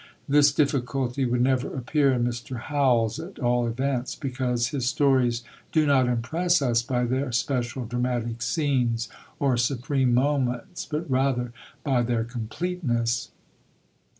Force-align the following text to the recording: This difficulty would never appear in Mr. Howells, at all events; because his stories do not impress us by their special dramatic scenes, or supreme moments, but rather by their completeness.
This 0.27 0.51
difficulty 0.51 1.25
would 1.25 1.41
never 1.41 1.71
appear 1.75 2.11
in 2.11 2.23
Mr. 2.23 2.57
Howells, 2.59 3.19
at 3.19 3.37
all 3.37 3.67
events; 3.67 4.15
because 4.15 4.69
his 4.69 4.87
stories 4.89 5.43
do 5.71 5.85
not 5.85 6.07
impress 6.07 6.59
us 6.59 6.81
by 6.81 7.03
their 7.05 7.31
special 7.31 7.85
dramatic 7.85 8.41
scenes, 8.41 9.09
or 9.39 9.57
supreme 9.57 10.11
moments, 10.11 10.87
but 10.89 11.07
rather 11.07 11.53
by 11.83 12.01
their 12.01 12.23
completeness. 12.23 13.29